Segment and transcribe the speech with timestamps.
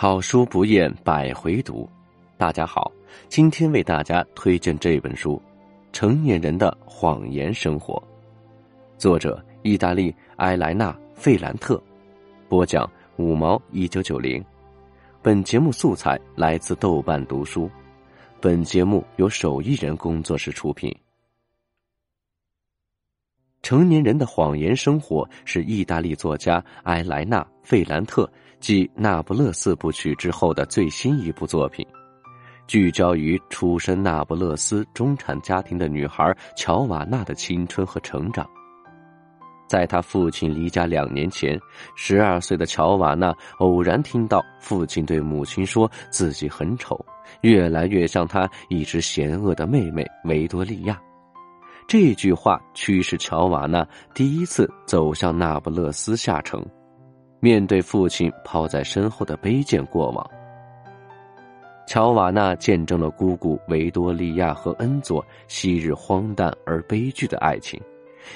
[0.00, 1.86] 好书不厌百回读，
[2.38, 2.90] 大家好，
[3.28, 5.34] 今天为大家推荐这本书
[5.92, 7.94] 《成年人的谎言生活》，
[8.96, 11.78] 作者意大利埃莱娜·费兰特，
[12.48, 14.42] 播讲五毛一九九零。
[15.20, 17.70] 本节目素材来自豆瓣读书，
[18.40, 20.90] 本节目由手艺人工作室出品。
[23.62, 28.30] 《成年人的谎言生活》是意大利作家埃莱娜·费兰特。
[28.58, 31.86] 继《那不勒斯部曲》之后的最新一部作品，
[32.66, 38.46] 聚焦于出身那不勒斯中产家庭的女孩乔瓦娜的青春和成长。
[39.66, 41.58] 在她父亲离家两年前，
[41.96, 47.02] 十二岁的乔瓦娜偶然听到父亲对母亲说自己很丑，
[47.40, 51.00] 越来越像他一直嫌恶的妹妹维多利亚。
[51.90, 56.64] 这句话驱使乔瓦娜第一次走向那不勒斯下城。
[57.40, 60.24] 面对父亲抛在身后的卑贱过往，
[61.88, 67.80] 乔瓦纳见证了姑姑维多利亚和恩佐昔日荒诞而悲剧的爱情，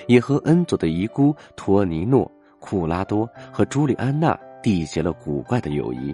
[0.08, 2.28] 也和恩佐的遗孤托尼诺、
[2.58, 6.12] 库拉多和朱莉安娜缔结了古怪的友谊。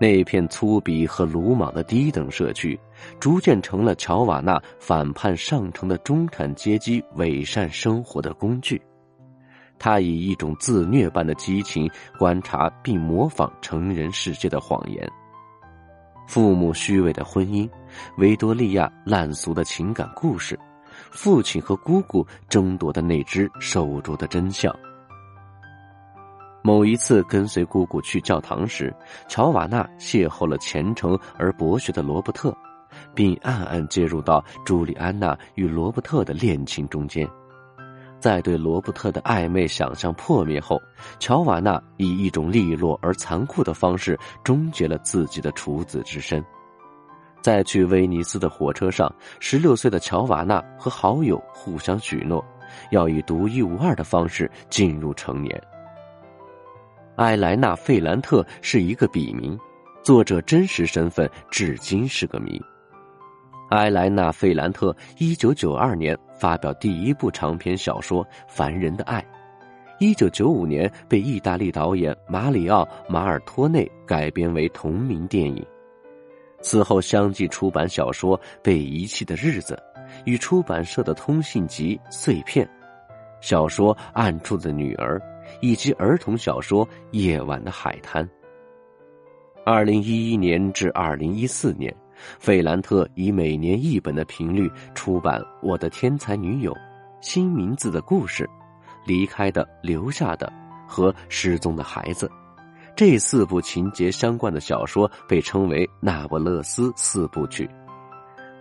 [0.00, 2.78] 那片粗鄙和鲁莽的低等社区，
[3.20, 8.80] 逐渐成了乔瓦纳反叛上层的中产阶级伪善生活的工具。
[9.78, 15.08] 他以一种自虐般的激情观察并模仿成人世界的谎言，
[16.26, 17.68] 父母虚伪的婚姻，
[18.18, 20.58] 维多利亚烂俗的情感故事，
[21.10, 24.74] 父亲和姑姑争夺的那只手镯的真相。
[26.66, 28.90] 某一次跟随姑姑去教堂时，
[29.28, 32.56] 乔瓦纳邂逅了虔诚而博学的罗伯特，
[33.14, 37.28] 并暗暗介入到朱莉安娜与罗伯特的恋情中间。
[38.18, 40.80] 在对罗伯特的暧昧想象破灭后，
[41.18, 46.42] 乔瓦纳以一种利落而残酷的方式终结了自己的处子之身。
[47.42, 52.42] 在去威尼斯的火车上，十六岁的乔瓦纳和好友互相许诺，
[52.90, 55.62] 要以独一无二的方式进入成年。
[57.16, 59.56] 埃莱娜·费兰特是一个笔名，
[60.02, 62.60] 作者真实身份至今是个谜。
[63.70, 69.20] 埃莱娜·费兰特一九九二年发表第一部长篇小说《凡人的爱》，
[70.00, 75.64] 一九九五年被意大利导演马里奥·马尔托内改编为同名电影。
[76.62, 79.80] 此后相继出版小说《被遗弃的日子》
[80.24, 82.66] 与出版社的通信集《碎片》，
[83.40, 85.18] 小说《暗处的女儿》，
[85.60, 88.24] 以及儿童小说《夜晚的海滩》。
[89.64, 91.94] 二零一一年至二零一四年。
[92.38, 96.72] 费兰特以每年一本的频率出版《我的天才女友》
[97.20, 98.44] 《新名字的故事》
[99.06, 100.52] 《离开的留下的》
[100.90, 102.26] 和《失踪的孩子》
[102.96, 107.66] 这四部情节相关的小说被称为《那不勒斯四部曲》。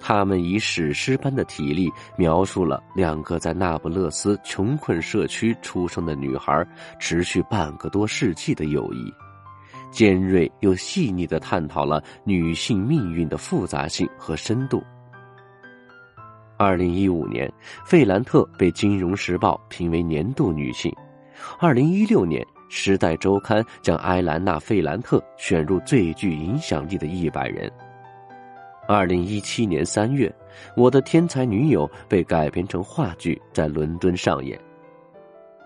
[0.05, 6.67] 他们以史诗般的体力描述了两个在那不勒斯穷困社区出生的女孩
[6.99, 9.13] 持续半个多世纪的友谊。
[9.91, 14.83] 尖锐又细腻的探讨了女性命运的复杂性和深度。
[16.57, 17.49] 二零一五年，
[17.85, 20.91] 费兰特被《金融时报》评为年度女性；
[21.59, 27.71] 二零一六年，《时代周刊》将埃兰娜·费兰特选入最具影响力的一百人。
[28.87, 30.27] 二零一七年三月，
[30.75, 34.59] 《我的天才女友》被改编成话剧，在伦敦上演。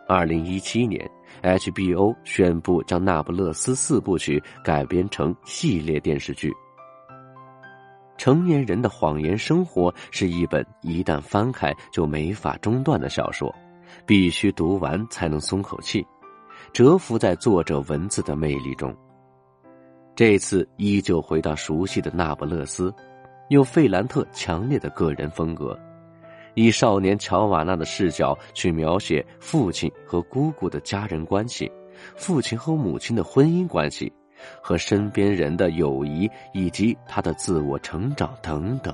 [0.07, 1.09] 二零一七年。
[1.43, 6.51] HBO 宣布将《那不勒斯四部曲》改编成系列电视剧。
[8.17, 13.53] 成年人的谎言生活是一本一旦翻开就没法中断的小说，
[14.05, 16.03] 必须读完才能松口气，
[16.71, 18.95] 蛰伏在作者文字的魅力中。
[20.17, 22.91] 这次依旧回到熟悉的那不勒斯，
[23.49, 25.79] 有费兰特强烈的个人风格。
[26.55, 31.71] 以少年乔瓦纳的视角去描写父亲和姑姑的家人关系，
[32.15, 34.11] 父亲和母亲的婚姻关系，
[34.59, 38.91] 和身边人的友谊，以及他的自我成长等等，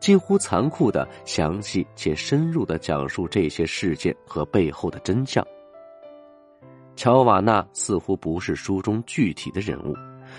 [0.00, 5.46] 近乎残酷的详细且深入的讲述这些事件和背后的真相。
[6.96, 9.94] 乔瓦纳似乎不是书中具体的人物，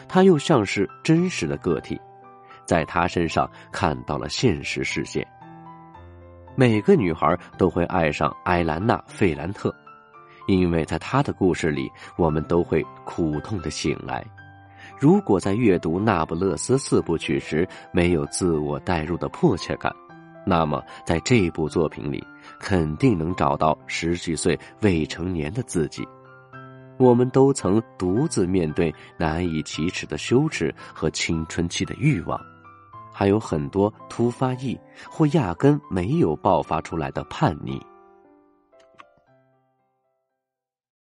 [0.08, 2.00] 他又像是真实的个体，
[2.66, 5.26] 在他身上看到了现实世界。
[6.56, 9.74] 每个女孩都会爱上埃兰娜·费兰特，
[10.48, 14.24] 因为在她的故事里，我们都会苦痛的醒来。
[15.00, 19.92] 如果在阅读《那不勒斯四部曲》时没有自我代入的迫切感，
[20.46, 22.22] 那么在这部作品里，
[22.60, 26.06] 肯定能找到十几岁未成年的自己。
[27.02, 32.40] 我们都曾独自面对难以启齿的羞耻和青春期的欲望，
[33.12, 37.82] 还有很多突发意或压根没有爆发出来的叛逆。